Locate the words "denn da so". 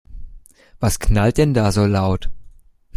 1.37-1.85